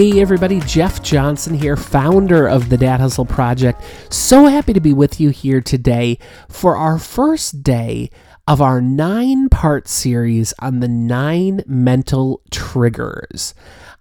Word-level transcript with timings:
Hey 0.00 0.18
everybody, 0.22 0.60
Jeff 0.60 1.02
Johnson 1.02 1.52
here, 1.52 1.76
founder 1.76 2.46
of 2.46 2.70
the 2.70 2.78
Dad 2.78 3.00
Hustle 3.00 3.26
Project. 3.26 3.82
So 4.08 4.46
happy 4.46 4.72
to 4.72 4.80
be 4.80 4.94
with 4.94 5.20
you 5.20 5.28
here 5.28 5.60
today 5.60 6.18
for 6.48 6.74
our 6.74 6.98
first 6.98 7.62
day 7.62 8.08
of 8.48 8.62
our 8.62 8.80
nine 8.80 9.50
part 9.50 9.88
series 9.88 10.54
on 10.58 10.80
the 10.80 10.88
nine 10.88 11.62
mental 11.66 12.40
triggers. 12.50 13.52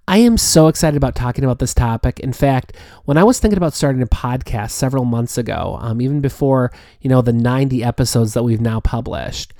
I 0.07 0.19
am 0.19 0.37
so 0.37 0.69
excited 0.69 0.95
about 0.95 1.15
talking 1.15 1.43
about 1.43 1.59
this 1.59 1.73
topic. 1.73 2.21
In 2.21 2.31
fact, 2.31 2.77
when 3.03 3.17
I 3.17 3.25
was 3.25 3.41
thinking 3.41 3.57
about 3.57 3.73
starting 3.73 4.01
a 4.01 4.07
podcast 4.07 4.71
several 4.71 5.03
months 5.03 5.37
ago, 5.37 5.77
um, 5.81 5.99
even 5.99 6.21
before 6.21 6.71
you 7.01 7.09
know 7.09 7.21
the 7.21 7.33
90 7.33 7.83
episodes 7.83 8.35
that 8.35 8.43
we've 8.43 8.61
now 8.61 8.79
published, 8.79 9.53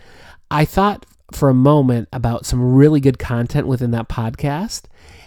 I 0.50 0.64
thought 0.64 1.06
for 1.34 1.50
a 1.50 1.54
moment 1.54 2.08
about 2.14 2.46
some 2.46 2.76
really 2.76 3.02
good 3.02 3.20
content 3.20 3.68
within 3.68 3.92
that 3.92 4.08
podcast 4.08 4.84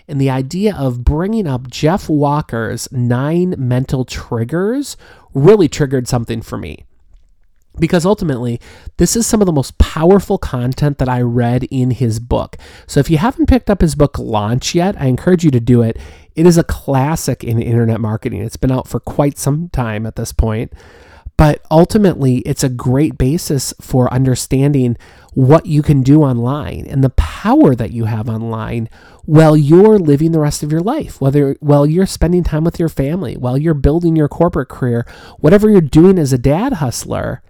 and 0.08 0.20
the 0.20 0.30
idea 0.30 0.74
of 0.76 1.04
bringing 1.04 1.46
up 1.46 1.68
Jeff 1.68 2.08
Walker's 2.08 2.90
nine 2.92 3.54
mental 3.58 4.04
triggers 4.04 4.96
really 5.34 5.68
triggered 5.68 6.08
something 6.08 6.42
for 6.42 6.58
me. 6.58 6.84
Because 7.78 8.04
ultimately, 8.04 8.60
this 8.98 9.16
is 9.16 9.26
some 9.26 9.40
of 9.40 9.46
the 9.46 9.52
most 9.52 9.78
powerful 9.78 10.36
content 10.36 10.98
that 10.98 11.08
I 11.08 11.22
read 11.22 11.64
in 11.70 11.90
his 11.90 12.20
book. 12.20 12.58
So 12.86 13.00
if 13.00 13.08
you 13.08 13.16
haven't 13.16 13.48
picked 13.48 13.70
up 13.70 13.80
his 13.80 13.94
book 13.94 14.18
Launch 14.18 14.74
yet, 14.74 15.00
I 15.00 15.06
encourage 15.06 15.42
you 15.42 15.50
to 15.52 15.60
do 15.60 15.80
it. 15.80 15.98
It 16.34 16.44
is 16.44 16.58
a 16.58 16.64
classic 16.64 17.42
in 17.42 17.62
internet 17.62 18.00
marketing. 18.00 18.42
It's 18.42 18.58
been 18.58 18.72
out 18.72 18.88
for 18.88 19.00
quite 19.00 19.38
some 19.38 19.70
time 19.70 20.04
at 20.04 20.16
this 20.16 20.32
point. 20.32 20.72
But 21.42 21.60
ultimately, 21.72 22.36
it's 22.46 22.62
a 22.62 22.68
great 22.68 23.18
basis 23.18 23.74
for 23.80 24.08
understanding 24.14 24.96
what 25.32 25.66
you 25.66 25.82
can 25.82 26.04
do 26.04 26.22
online 26.22 26.86
and 26.86 27.02
the 27.02 27.10
power 27.10 27.74
that 27.74 27.90
you 27.90 28.04
have 28.04 28.28
online 28.28 28.88
while 29.24 29.56
you're 29.56 29.98
living 29.98 30.30
the 30.30 30.38
rest 30.38 30.62
of 30.62 30.70
your 30.70 30.82
life, 30.82 31.20
whether 31.20 31.56
while 31.58 31.84
you're 31.84 32.06
spending 32.06 32.44
time 32.44 32.62
with 32.62 32.78
your 32.78 32.88
family, 32.88 33.36
while 33.36 33.58
you're 33.58 33.74
building 33.74 34.14
your 34.14 34.28
corporate 34.28 34.68
career, 34.68 35.04
whatever 35.40 35.68
you're 35.68 35.80
doing 35.80 36.16
as 36.16 36.32
a 36.32 36.38
dad 36.38 36.74
hustler, 36.74 37.42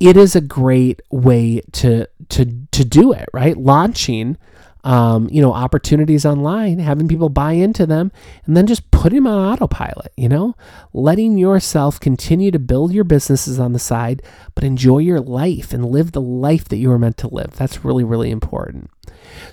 it 0.00 0.16
is 0.16 0.34
a 0.34 0.40
great 0.40 1.00
way 1.12 1.60
to 1.70 2.08
to 2.30 2.66
to 2.72 2.84
do 2.84 3.12
it, 3.12 3.28
right? 3.32 3.56
Launching 3.56 4.36
um, 4.84 5.28
you 5.30 5.40
know, 5.40 5.52
opportunities 5.52 6.26
online, 6.26 6.78
having 6.78 7.08
people 7.08 7.30
buy 7.30 7.52
into 7.52 7.86
them, 7.86 8.12
and 8.44 8.56
then 8.56 8.66
just 8.66 8.90
put 8.90 9.12
them 9.12 9.26
on 9.26 9.52
autopilot, 9.52 10.12
you 10.16 10.28
know, 10.28 10.54
letting 10.92 11.38
yourself 11.38 11.98
continue 11.98 12.50
to 12.50 12.58
build 12.58 12.92
your 12.92 13.04
businesses 13.04 13.58
on 13.58 13.72
the 13.72 13.78
side, 13.78 14.22
but 14.54 14.62
enjoy 14.62 14.98
your 14.98 15.20
life 15.20 15.72
and 15.72 15.86
live 15.86 16.12
the 16.12 16.20
life 16.20 16.68
that 16.68 16.76
you 16.76 16.90
were 16.90 16.98
meant 16.98 17.16
to 17.16 17.28
live. 17.28 17.52
That's 17.56 17.84
really, 17.84 18.04
really 18.04 18.30
important. 18.30 18.90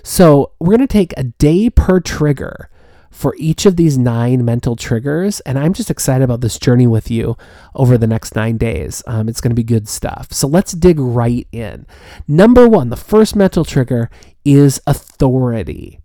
So, 0.02 0.52
we're 0.60 0.76
going 0.76 0.80
to 0.80 0.86
take 0.86 1.14
a 1.16 1.24
day 1.24 1.70
per 1.70 1.98
trigger 1.98 2.68
for 3.12 3.36
each 3.38 3.66
of 3.66 3.76
these 3.76 3.98
nine 3.98 4.44
mental 4.44 4.74
triggers. 4.74 5.40
And 5.40 5.58
I'm 5.58 5.74
just 5.74 5.90
excited 5.90 6.24
about 6.24 6.40
this 6.40 6.58
journey 6.58 6.86
with 6.86 7.10
you 7.10 7.36
over 7.74 7.98
the 7.98 8.06
next 8.06 8.34
nine 8.34 8.56
days. 8.56 9.02
Um, 9.06 9.28
it's 9.28 9.40
going 9.40 9.50
to 9.50 9.54
be 9.54 9.62
good 9.62 9.86
stuff. 9.86 10.32
So 10.32 10.48
let's 10.48 10.72
dig 10.72 10.98
right 10.98 11.46
in. 11.52 11.86
Number 12.26 12.66
one, 12.66 12.88
the 12.88 12.96
first 12.96 13.36
mental 13.36 13.64
trigger 13.64 14.10
is 14.44 14.80
authority. 14.86 16.00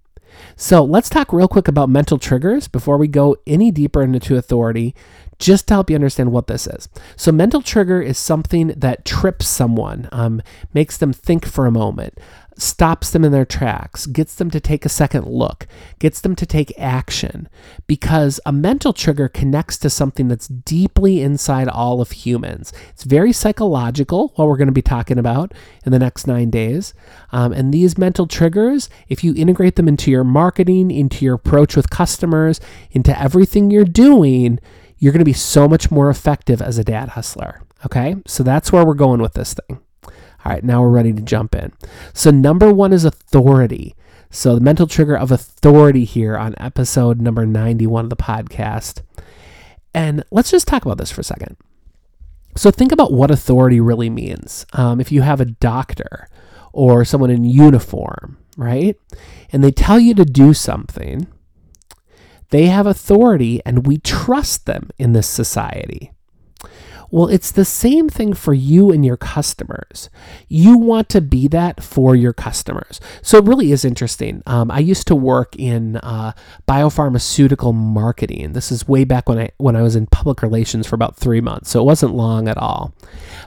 So 0.55 0.83
let's 0.83 1.09
talk 1.09 1.33
real 1.33 1.47
quick 1.47 1.67
about 1.67 1.89
mental 1.89 2.17
triggers 2.17 2.67
before 2.67 2.97
we 2.97 3.07
go 3.07 3.37
any 3.45 3.71
deeper 3.71 4.01
into 4.01 4.37
authority, 4.37 4.95
just 5.39 5.67
to 5.67 5.75
help 5.75 5.89
you 5.89 5.95
understand 5.95 6.31
what 6.31 6.47
this 6.47 6.67
is. 6.67 6.89
So, 7.15 7.31
mental 7.31 7.61
trigger 7.61 8.01
is 8.01 8.17
something 8.17 8.69
that 8.69 9.05
trips 9.05 9.47
someone, 9.47 10.09
um, 10.11 10.41
makes 10.73 10.97
them 10.97 11.13
think 11.13 11.45
for 11.45 11.67
a 11.67 11.71
moment 11.71 12.17
stops 12.57 13.11
them 13.11 13.23
in 13.23 13.31
their 13.31 13.45
tracks, 13.45 14.05
gets 14.07 14.35
them 14.35 14.49
to 14.51 14.59
take 14.59 14.85
a 14.85 14.89
second 14.89 15.27
look, 15.27 15.67
gets 15.99 16.21
them 16.21 16.35
to 16.35 16.45
take 16.45 16.77
action 16.77 17.47
because 17.85 18.39
a 18.45 18.51
mental 18.51 18.93
trigger 18.93 19.27
connects 19.29 19.77
to 19.77 19.89
something 19.89 20.27
that's 20.27 20.47
deeply 20.47 21.21
inside 21.21 21.67
all 21.67 22.01
of 22.01 22.11
humans. 22.11 22.73
It's 22.89 23.03
very 23.03 23.31
psychological, 23.31 24.33
what 24.35 24.47
we're 24.47 24.57
going 24.57 24.67
to 24.67 24.73
be 24.73 24.81
talking 24.81 25.19
about 25.19 25.53
in 25.85 25.91
the 25.91 25.99
next 25.99 26.27
nine 26.27 26.49
days. 26.49 26.93
Um, 27.31 27.53
and 27.53 27.73
these 27.73 27.97
mental 27.97 28.27
triggers, 28.27 28.89
if 29.07 29.23
you 29.23 29.33
integrate 29.35 29.75
them 29.75 29.87
into 29.87 30.11
your 30.11 30.23
marketing, 30.23 30.91
into 30.91 31.23
your 31.23 31.35
approach 31.35 31.75
with 31.75 31.89
customers, 31.89 32.59
into 32.91 33.17
everything 33.19 33.69
you're 33.71 33.85
doing, 33.85 34.59
you're 34.97 35.13
going 35.13 35.19
to 35.19 35.25
be 35.25 35.33
so 35.33 35.67
much 35.67 35.91
more 35.91 36.09
effective 36.09 36.61
as 36.61 36.77
a 36.77 36.83
dad 36.83 37.09
hustler. 37.09 37.61
Okay, 37.85 38.15
so 38.25 38.41
that's 38.41 38.71
where 38.71 38.83
we're 38.83 38.95
going 38.95 39.21
with 39.21 39.33
this 39.33 39.53
thing. 39.53 39.79
All 40.47 40.53
right, 40.53 40.63
now 40.63 40.81
we're 40.81 40.87
ready 40.87 41.11
to 41.11 41.21
jump 41.21 41.53
in. 41.55 41.73
So, 42.13 42.31
number 42.31 42.71
one 42.71 42.93
is 42.93 43.03
authority. 43.03 43.97
So, 44.29 44.55
the 44.55 44.61
mental 44.61 44.87
trigger 44.87 45.17
of 45.17 45.29
authority 45.29 46.05
here 46.05 46.37
on 46.37 46.55
episode 46.57 47.19
number 47.19 47.45
91 47.45 48.05
of 48.05 48.09
the 48.09 48.15
podcast. 48.15 49.01
And 49.93 50.23
let's 50.31 50.49
just 50.49 50.65
talk 50.65 50.85
about 50.85 50.99
this 50.99 51.11
for 51.11 51.19
a 51.19 51.25
second. 51.25 51.57
So, 52.55 52.71
think 52.71 52.93
about 52.93 53.11
what 53.11 53.29
authority 53.29 53.81
really 53.81 54.09
means. 54.09 54.65
Um, 54.71 55.01
if 55.01 55.11
you 55.11 55.21
have 55.21 55.41
a 55.41 55.45
doctor 55.45 56.29
or 56.71 57.03
someone 57.03 57.29
in 57.29 57.43
uniform, 57.43 58.37
right? 58.55 58.95
And 59.51 59.61
they 59.61 59.71
tell 59.71 59.99
you 59.99 60.13
to 60.13 60.23
do 60.23 60.53
something, 60.53 61.27
they 62.51 62.67
have 62.67 62.87
authority 62.87 63.61
and 63.65 63.85
we 63.85 63.97
trust 63.97 64.65
them 64.65 64.91
in 64.97 65.11
this 65.11 65.27
society. 65.27 66.13
Well, 67.09 67.27
it's 67.27 67.51
the 67.51 67.65
same 67.65 68.09
thing 68.09 68.33
for 68.33 68.53
you 68.53 68.91
and 68.91 69.05
your 69.05 69.17
customers. 69.17 70.09
You 70.47 70.77
want 70.77 71.09
to 71.09 71.21
be 71.21 71.47
that 71.49 71.83
for 71.83 72.15
your 72.15 72.33
customers. 72.33 72.99
So 73.21 73.37
it 73.37 73.45
really 73.45 73.71
is 73.71 73.85
interesting. 73.85 74.43
Um, 74.45 74.69
I 74.71 74.79
used 74.79 75.07
to 75.07 75.15
work 75.15 75.55
in 75.57 75.97
uh, 75.97 76.33
biopharmaceutical 76.67 77.73
marketing. 77.73 78.53
This 78.53 78.71
is 78.71 78.87
way 78.87 79.03
back 79.03 79.29
when 79.29 79.39
I 79.39 79.51
when 79.57 79.75
I 79.75 79.81
was 79.81 79.95
in 79.95 80.07
public 80.07 80.41
relations 80.41 80.87
for 80.87 80.95
about 80.95 81.15
three 81.15 81.41
months. 81.41 81.69
So 81.69 81.81
it 81.81 81.85
wasn't 81.85 82.15
long 82.15 82.47
at 82.47 82.57
all. 82.57 82.93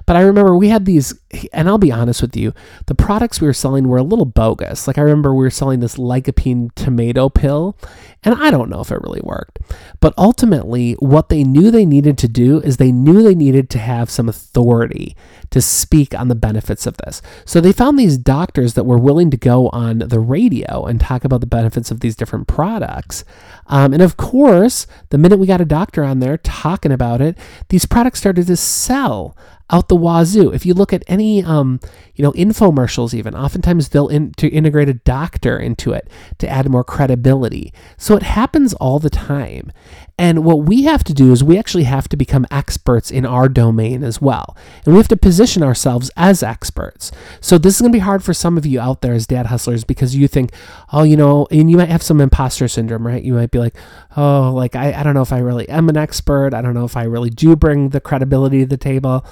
But 0.07 0.17
I 0.17 0.23
remember 0.23 0.57
we 0.57 0.69
had 0.69 0.87
these, 0.87 1.15
and 1.53 1.69
I'll 1.69 1.79
be 1.79 1.93
honest 1.93 2.23
with 2.23 2.37
you, 2.37 2.53
the 2.87 2.95
products 2.95 3.41
we 3.41 3.47
were 3.47 3.53
selling 3.53 3.87
were 3.87 3.99
a 3.99 4.03
little 4.03 4.25
bogus. 4.25 4.87
Like 4.87 4.99
I 4.99 5.03
remember 5.03 5.33
we 5.33 5.45
were 5.45 5.51
selling 5.51 5.81
this 5.81 5.97
lycopene 5.97 6.75
tomato 6.75 7.29
pill, 7.29 7.77
and 8.25 8.35
I 8.35 8.51
don't 8.51 8.69
know 8.69 8.81
if 8.81 8.91
it 8.91 9.01
really 9.03 9.21
worked. 9.23 9.61
But 10.01 10.13
ultimately, 10.19 10.95
what 10.95 11.29
they 11.29 11.45
knew 11.45 11.71
they 11.71 11.85
needed 11.85 12.19
to 12.19 12.29
do 12.29 12.61
is 12.61 12.77
they 12.77 12.91
knew 12.91 13.23
they 13.23 13.35
needed 13.35 13.71
to 13.71 13.79
have 13.79 14.11
some 14.11 14.29
authority 14.29 15.17
to 15.51 15.61
speak 15.61 16.19
on 16.19 16.29
the 16.29 16.35
benefits 16.35 16.87
of 16.87 16.97
this. 16.99 17.23
So 17.45 17.61
they 17.61 17.73
found 17.73 17.99
these 17.99 18.19
doctors 18.19 18.75
that 18.75 18.85
were 18.85 18.99
willing 18.99 19.31
to 19.31 19.37
go 19.37 19.69
on 19.69 19.99
the 19.99 20.21
radio 20.21 20.85
and 20.87 21.01
talk 21.01 21.25
about 21.25 21.41
the 21.41 21.47
benefits 21.47 21.91
of 21.91 22.01
these 22.01 22.17
different 22.17 22.49
products. 22.49 23.25
Um, 23.67 23.93
and 23.93 24.03
of 24.03 24.17
course, 24.17 24.87
the 25.11 25.19
minute 25.19 25.39
we 25.39 25.47
got 25.47 25.61
a 25.61 25.65
doctor 25.65 26.03
on 26.03 26.19
there 26.19 26.39
talking 26.39 26.93
about 26.93 27.21
it, 27.21 27.39
these 27.69 27.87
products 27.87 28.19
started 28.19 28.49
to 28.49 28.57
sell 28.57 29.37
out 29.71 29.89
the 29.89 29.97
wazoo. 29.97 30.53
If 30.53 30.67
you 30.67 30.75
look 30.75 30.93
at 30.93 31.05
any, 31.07 31.20
um, 31.21 31.81
you 32.15 32.23
know, 32.23 32.33
infomercials, 32.33 33.15
even 33.15 33.35
oftentimes 33.35 33.89
they'll 33.89 34.09
in, 34.09 34.33
to 34.35 34.49
integrate 34.49 34.89
a 34.89 34.95
doctor 34.95 35.59
into 35.59 35.93
it 35.93 36.09
to 36.39 36.49
add 36.49 36.69
more 36.69 36.85
credibility. 36.85 37.73
So 37.97 38.17
it 38.17 38.23
happens 38.23 38.75
all 38.75 38.99
the 38.99 39.11
time. 39.11 39.73
And 40.19 40.45
what 40.45 40.67
we 40.67 40.83
have 40.83 41.03
to 41.05 41.15
do 41.15 41.33
is 41.33 41.43
we 41.43 41.57
actually 41.57 41.85
have 41.85 42.07
to 42.11 42.17
become 42.17 42.47
experts 42.51 43.11
in 43.11 43.25
our 43.25 43.49
domain 43.49 44.05
as 44.05 44.21
well. 44.21 44.55
And 44.85 44.93
we 44.93 44.99
have 44.99 45.09
to 45.09 45.17
position 45.17 45.63
ourselves 45.63 46.11
as 46.15 46.43
experts. 46.43 47.11
So 47.41 47.57
this 47.57 47.77
is 47.77 47.81
going 47.81 47.91
to 47.91 47.97
be 47.97 48.01
hard 48.01 48.23
for 48.23 48.35
some 48.35 48.59
of 48.59 48.67
you 48.67 48.81
out 48.81 49.01
there 49.01 49.15
as 49.15 49.27
dad 49.27 49.47
hustlers 49.47 49.83
because 49.83 50.15
you 50.15 50.29
think, 50.29 50.53
oh, 50.93 51.05
you 51.05 51.17
know, 51.17 51.47
and 51.51 51.71
you 51.71 51.79
might 51.79 51.89
have 51.89 52.03
some 52.03 52.21
imposter 52.21 52.69
syndrome, 52.69 53.07
right? 53.07 53.23
You 53.23 53.33
might 53.33 53.51
be 53.51 53.59
like, 53.59 53.77
oh, 54.15 54.53
like, 54.55 54.77
I, 54.77 54.93
I 54.93 55.03
don't 55.03 55.15
know 55.15 55.23
if 55.23 55.33
I 55.33 55.39
really 55.39 55.67
am 55.71 55.89
an 55.89 55.97
expert. 55.97 56.53
I 56.53 56.61
don't 56.61 56.75
know 56.75 56.85
if 56.85 56.99
I 56.99 57.05
really 57.05 57.31
do 57.31 57.57
bring 57.57 57.89
the 57.89 58.01
credibility 58.01 58.61
to 58.61 58.67
the 58.67 58.77
table. 58.77 59.25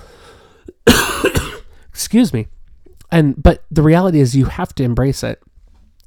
Excuse 1.99 2.33
me. 2.33 2.47
And, 3.11 3.41
but 3.43 3.65
the 3.71 3.83
reality 3.83 4.21
is 4.21 4.37
you 4.37 4.47
have 4.47 4.75
to 4.77 4.83
embrace 4.83 5.23
it. 5.23 5.43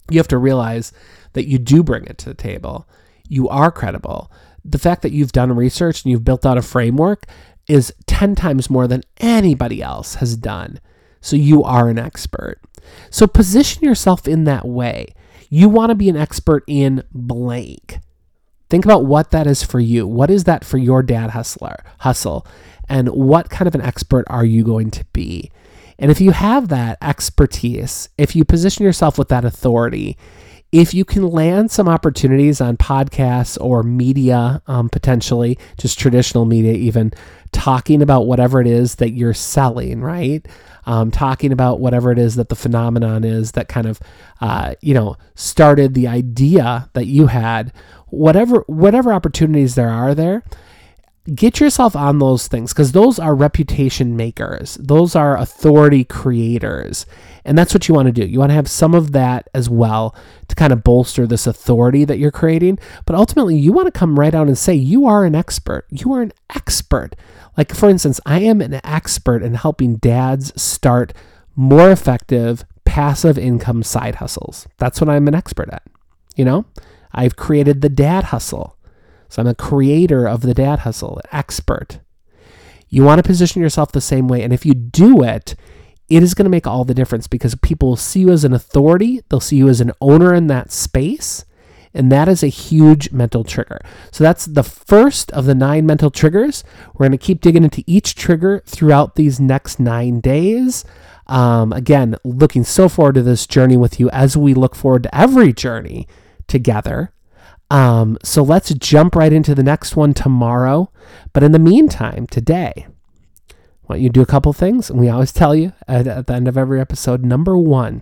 You 0.09 0.17
have 0.19 0.27
to 0.29 0.38
realize 0.38 0.91
that 1.33 1.47
you 1.47 1.57
do 1.57 1.83
bring 1.83 2.05
it 2.05 2.17
to 2.19 2.25
the 2.25 2.33
table. 2.33 2.88
You 3.27 3.47
are 3.49 3.71
credible 3.71 4.31
the 4.63 4.79
fact 4.79 5.01
that 5.01 5.11
you've 5.11 5.31
done 5.31 5.55
research 5.55 6.03
and 6.03 6.11
you've 6.11 6.25
built 6.25 6.45
out 6.45 6.57
a 6.57 6.61
framework 6.61 7.25
is 7.67 7.93
10 8.07 8.35
times 8.35 8.69
more 8.69 8.88
than 8.88 9.03
anybody 9.19 9.81
else 9.81 10.15
has 10.15 10.35
done. 10.35 10.79
So 11.19 11.35
you 11.35 11.63
are 11.63 11.89
an 11.89 11.99
expert. 11.99 12.59
So 13.09 13.27
position 13.27 13.83
yourself 13.83 14.27
in 14.27 14.43
that 14.45 14.67
way. 14.67 15.13
You 15.49 15.69
want 15.69 15.89
to 15.89 15.95
be 15.95 16.09
an 16.09 16.17
expert 16.17 16.63
in 16.67 17.03
blank. 17.11 17.99
Think 18.69 18.85
about 18.85 19.05
what 19.05 19.31
that 19.31 19.47
is 19.47 19.63
for 19.63 19.79
you. 19.79 20.07
What 20.07 20.31
is 20.31 20.45
that 20.45 20.63
for 20.63 20.77
your 20.77 21.03
dad 21.03 21.31
hustler 21.31 21.83
hustle? 21.99 22.45
And 22.88 23.09
what 23.09 23.49
kind 23.49 23.67
of 23.67 23.75
an 23.75 23.81
expert 23.81 24.25
are 24.27 24.45
you 24.45 24.63
going 24.63 24.91
to 24.91 25.05
be? 25.13 25.51
And 26.01 26.09
if 26.09 26.19
you 26.19 26.31
have 26.31 26.69
that 26.69 26.98
expertise, 27.01 28.09
if 28.18 28.36
you 28.36 28.44
position 28.44 28.83
yourself 28.83 29.19
with 29.19 29.30
that 29.30 29.45
authority, 29.45 30.18
if 30.71 30.94
you 30.95 31.06
can 31.06 31.27
land 31.27 31.69
some 31.69 31.88
opportunities 31.88 32.59
on 32.59 32.75
podcasts 32.75 33.56
or 33.62 33.83
media, 33.83 34.63
um, 34.65 34.89
potentially 34.89 35.59
just 35.77 36.00
traditional 36.00 36.45
media, 36.45 36.74
even 36.74 37.12
talking 37.51 38.01
about 38.01 38.25
whatever 38.25 38.59
it 38.59 38.68
is 38.68 38.95
that 38.95 39.12
you're 39.12 39.33
selling, 39.33 40.01
right? 40.01 40.48
Um, 40.88 41.12
talking 41.12 41.51
about 41.51 41.80
whatever 41.80 42.12
it 42.12 42.18
is 42.18 42.36
that 42.36 42.50
the 42.50 42.56
phenomenon 42.56 43.24
is 43.24 43.51
that 43.51 43.68
kind 43.68 43.86
of, 43.86 44.00
uh, 44.39 44.74
you 44.81 44.95
know, 44.95 45.18
started 45.36 45.94
the 45.94 46.07
idea 46.07 46.89
that 46.94 47.06
you 47.06 47.27
had. 47.27 47.71
Whatever 48.07 48.63
whatever 48.68 49.13
opportunities 49.13 49.75
there 49.75 49.89
are 49.89 50.15
there, 50.15 50.44
get 51.35 51.59
yourself 51.59 51.95
on 51.95 52.19
those 52.19 52.47
things 52.47 52.73
because 52.73 52.91
those 52.91 53.19
are 53.19 53.35
reputation 53.35 54.15
makers. 54.15 54.75
Those 54.75 55.15
are 55.15 55.38
authority 55.38 56.03
creators. 56.03 57.06
And 57.45 57.57
that's 57.57 57.73
what 57.73 57.88
you 57.88 57.95
want 57.95 58.07
to 58.07 58.12
do. 58.12 58.25
You 58.25 58.39
want 58.39 58.50
to 58.50 58.56
have 58.56 58.69
some 58.69 58.94
of 58.94 59.12
that 59.12 59.47
as 59.53 59.69
well 59.69 60.15
to 60.47 60.56
kind 60.56 60.73
of 60.73 60.83
bolster 60.83 61.27
this 61.27 61.47
authority 61.47 62.06
that 62.06 62.18
you're 62.18 62.31
creating. 62.31 62.79
But 63.06 63.15
ultimately, 63.15 63.57
you 63.57 63.71
want 63.71 63.88
to 63.88 63.97
come 63.97 64.19
right 64.19 64.33
out 64.33 64.47
and 64.47 64.57
say, 64.57 64.73
you 64.73 65.06
are 65.06 65.25
an 65.25 65.35
expert. 65.35 65.85
You 65.89 66.13
are 66.13 66.21
an 66.21 66.33
expert. 66.56 67.15
Like, 67.57 67.74
for 67.74 67.89
instance, 67.89 68.19
I 68.25 68.39
am 68.39 68.62
an 68.62 68.79
expert 68.83 69.44
in 69.44 69.56
helping 69.56 69.97
dads 69.97 70.59
start 70.62 71.13
more 71.56 71.91
effective 71.91 72.63
passive 72.85 73.38
income 73.38 73.83
side 73.83 74.15
hustles. 74.15 74.67
That's 74.77 75.00
what 75.00 75.09
I'm 75.09 75.27
an 75.27 75.35
expert 75.35 75.69
at. 75.69 75.83
You 76.35 76.45
know, 76.45 76.65
I've 77.13 77.35
created 77.35 77.81
the 77.81 77.89
dad 77.89 78.25
hustle. 78.25 78.77
So 79.31 79.42
I'm 79.42 79.48
a 79.48 79.56
creator 79.56 80.28
of 80.28 80.42
the 80.42 80.54
dad 80.54 80.80
hustle, 80.80 81.22
expert. 81.31 82.01
You 82.89 83.04
want 83.04 83.19
to 83.19 83.24
position 83.24 83.62
yourself 83.62 83.94
the 83.94 84.01
same 84.01 84.28
way. 84.28 84.44
And 84.44 84.51
if 84.51 84.66
you 84.66 84.74
do 84.74 85.24
it, 85.24 85.56
it 86.10 86.22
is 86.22 86.33
going 86.33 86.44
to 86.44 86.50
make 86.50 86.68
all 86.68 86.83
the 86.83 86.94
difference 86.94 87.28
because 87.28 87.56
people 87.56 87.88
will 87.88 87.95
see 87.95 88.19
you 88.19 88.31
as 88.31 88.44
an 88.44 88.51
authority, 88.51 89.22
they'll 89.30 89.39
see 89.39 89.56
you 89.56 89.69
as 89.69 89.80
an 89.80 89.94
owner 90.01 90.33
in 90.33 90.48
that 90.48 90.74
space, 90.74 91.45
and 91.94 92.12
that 92.12 92.28
is 92.28 92.44
a 92.44 92.48
huge 92.48 93.13
mental 93.13 93.45
trigger. 93.45 93.80
So 94.12 94.22
that's 94.22 94.45
the 94.45 94.63
first 94.63 95.31
of 95.31 95.45
the 95.45 95.56
nine 95.56 95.86
mental 95.86 96.12
triggers. 96.12 96.66
We're 96.94 97.06
going 97.07 97.18
to 97.18 97.25
keep 97.25 97.39
digging 97.39 97.63
into 97.63 97.86
each 97.88 98.16
trigger 98.16 98.62
throughout 98.66 99.16
these 99.16 99.39
next 99.39 99.80
nine 99.80 100.19
days. 100.19 100.84
Um, 101.27 101.72
again, 101.72 102.18
looking 102.25 102.66
so 102.66 102.89
forward 102.89 103.16
to 103.16 103.22
this 103.22 103.48
journey 103.48 103.77
with 103.77 103.98
you 103.98 104.10
as 104.10 104.36
we 104.36 104.54
look 104.54 104.75
forward 104.75 105.04
to 105.04 105.18
every 105.18 105.54
journey 105.54 106.06
together. 106.48 107.13
Um, 107.71 108.18
so 108.21 108.44
let's 108.44 108.73
jump 108.73 109.15
right 109.15 109.31
into 109.31 109.56
the 109.56 109.63
next 109.63 109.95
one 109.95 110.13
tomorrow. 110.13 110.91
But 111.31 111.41
in 111.41 111.53
the 111.53 111.59
meantime, 111.59 112.27
today, 112.27 112.85
want 113.88 114.01
you 114.01 114.09
to 114.09 114.13
do 114.13 114.21
a 114.21 114.25
couple 114.25 114.51
things, 114.51 114.89
and 114.89 115.00
we 115.00 115.07
always 115.07 115.31
tell 115.31 115.56
you 115.56 115.71
at, 115.88 116.06
at 116.06 116.27
the 116.27 116.33
end 116.33 116.50
of 116.50 116.57
every 116.57 116.81
episode. 116.81 117.23
Number 117.23 117.57
one, 117.57 118.01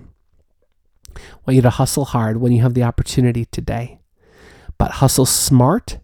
want 1.46 1.56
you 1.56 1.62
to 1.62 1.70
hustle 1.70 2.06
hard 2.06 2.38
when 2.38 2.52
you 2.52 2.64
have 2.64 2.74
the 2.74 2.84
opportunity 2.84 3.46
today, 3.46 4.00
but 4.80 4.92
hustle 4.94 5.28
smart 5.28 6.00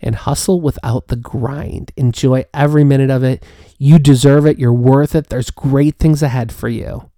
and 0.00 0.14
hustle 0.14 0.62
without 0.62 1.08
the 1.08 1.16
grind. 1.16 1.92
Enjoy 1.94 2.46
every 2.54 2.84
minute 2.84 3.10
of 3.10 3.22
it. 3.22 3.44
You 3.76 3.98
deserve 3.98 4.46
it. 4.46 4.58
You're 4.58 4.72
worth 4.72 5.14
it. 5.14 5.28
There's 5.28 5.50
great 5.50 5.98
things 5.98 6.22
ahead 6.22 6.52
for 6.52 6.70
you. 6.70 7.10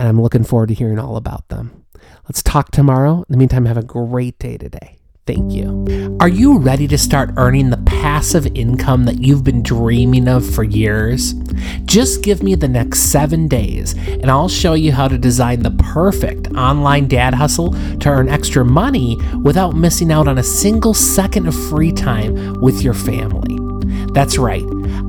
And 0.00 0.08
I'm 0.08 0.20
looking 0.20 0.44
forward 0.44 0.68
to 0.70 0.74
hearing 0.74 0.98
all 0.98 1.16
about 1.16 1.48
them. 1.48 1.84
Let's 2.24 2.42
talk 2.42 2.72
tomorrow. 2.72 3.18
In 3.18 3.32
the 3.32 3.36
meantime, 3.36 3.66
have 3.66 3.76
a 3.76 3.82
great 3.82 4.38
day 4.38 4.56
today. 4.56 4.95
Thank 5.26 5.54
you. 5.54 6.16
Are 6.20 6.28
you 6.28 6.58
ready 6.58 6.86
to 6.86 6.96
start 6.96 7.30
earning 7.36 7.70
the 7.70 7.78
passive 7.78 8.46
income 8.54 9.06
that 9.06 9.18
you've 9.18 9.42
been 9.42 9.60
dreaming 9.60 10.28
of 10.28 10.48
for 10.48 10.62
years? 10.62 11.32
Just 11.84 12.22
give 12.22 12.44
me 12.44 12.54
the 12.54 12.68
next 12.68 13.10
seven 13.10 13.48
days 13.48 13.94
and 14.06 14.30
I'll 14.30 14.48
show 14.48 14.74
you 14.74 14.92
how 14.92 15.08
to 15.08 15.18
design 15.18 15.64
the 15.64 15.72
perfect 15.72 16.52
online 16.52 17.08
dad 17.08 17.34
hustle 17.34 17.72
to 17.98 18.08
earn 18.08 18.28
extra 18.28 18.64
money 18.64 19.18
without 19.42 19.74
missing 19.74 20.12
out 20.12 20.28
on 20.28 20.38
a 20.38 20.44
single 20.44 20.94
second 20.94 21.48
of 21.48 21.68
free 21.70 21.90
time 21.90 22.54
with 22.60 22.82
your 22.82 22.94
family. 22.94 23.58
That's 24.12 24.38
right. 24.38 24.62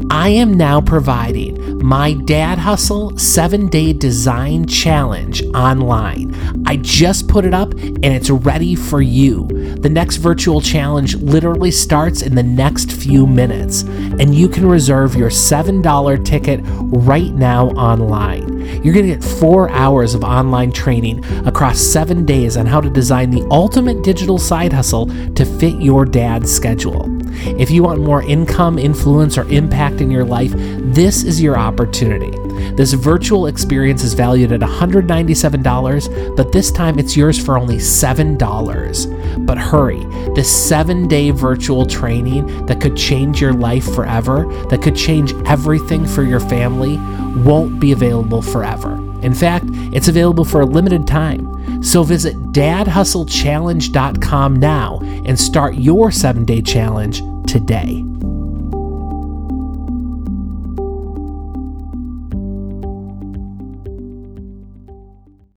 I 0.10 0.30
am 0.30 0.54
now 0.54 0.80
providing 0.80 1.86
my 1.86 2.14
Dad 2.14 2.58
Hustle 2.58 3.18
7 3.18 3.68
Day 3.68 3.92
Design 3.92 4.66
Challenge 4.66 5.44
online. 5.54 6.34
I 6.66 6.78
just 6.78 7.28
put 7.28 7.44
it 7.44 7.54
up 7.54 7.74
and 7.74 8.06
it's 8.06 8.30
ready 8.30 8.74
for 8.74 9.02
you. 9.02 9.48
The 9.76 9.90
next 9.90 10.18
virtual 10.18 10.62
challenge 10.62 11.16
literally 11.16 11.72
starts 11.72 12.22
in 12.22 12.36
the 12.36 12.44
next 12.44 12.92
few 12.92 13.28
minutes, 13.28 13.82
and 13.82 14.34
you 14.34 14.48
can 14.48 14.66
reserve 14.66 15.16
your 15.16 15.30
$7 15.30 16.26
ticket 16.26 16.62
right 16.64 17.34
now 17.34 17.68
online. 17.72 18.60
You're 18.84 18.94
going 18.94 19.08
to 19.08 19.16
get 19.16 19.24
four 19.24 19.70
hours 19.72 20.14
of 20.14 20.24
online 20.24 20.72
training 20.72 21.24
across 21.46 21.80
seven 21.80 22.26
days 22.26 22.56
on 22.56 22.66
how 22.66 22.80
to 22.80 22.90
design 22.90 23.30
the 23.30 23.46
ultimate 23.52 24.04
digital 24.04 24.38
side 24.38 24.72
hustle 24.72 25.08
to 25.34 25.46
fit 25.46 25.82
your 25.82 26.06
dad's 26.06 26.54
schedule. 26.54 27.17
If 27.60 27.70
you 27.72 27.84
want 27.84 28.02
more 28.02 28.24
income, 28.24 28.78
influence, 28.80 29.38
or 29.38 29.44
impact 29.50 30.02
in 30.02 30.12
your 30.12 30.26
life, 30.26 30.52
this 30.56 31.24
is 31.24 31.42
your 31.42 31.58
opportunity. 31.58 32.32
This 32.76 32.94
virtual 32.94 33.48
experience 33.48 34.04
is 34.04 34.14
valued 34.14 34.52
at 34.52 34.62
$197, 34.62 36.36
but 36.36 36.52
this 36.52 36.72
time 36.72 37.00
it's 37.00 37.16
yours 37.16 37.44
for 37.44 37.58
only 37.58 37.78
$7. 37.78 39.46
But 39.46 39.58
hurry, 39.58 40.04
this 40.36 40.52
seven 40.52 41.08
day 41.08 41.32
virtual 41.32 41.86
training 41.86 42.66
that 42.66 42.82
could 42.82 42.96
change 42.96 43.42
your 43.42 43.54
life 43.54 43.86
forever, 43.96 44.46
that 44.70 44.82
could 44.82 44.96
change 44.96 45.34
everything 45.46 46.06
for 46.06 46.24
your 46.24 46.40
family, 46.40 46.98
won't 47.44 47.80
be 47.80 47.92
available 47.92 48.42
forever. 48.42 48.96
In 49.22 49.34
fact, 49.34 49.66
it's 49.94 50.08
available 50.08 50.46
for 50.46 50.62
a 50.62 50.66
limited 50.66 51.08
time. 51.08 51.57
So 51.82 52.04
visit 52.04 52.36
dadhustlechallenge.com 52.52 54.56
now 54.56 55.00
and 55.02 55.40
start 55.40 55.76
your 55.76 56.12
seven 56.12 56.46
day 56.46 56.62
challenge 56.62 57.22
today. 57.48 58.04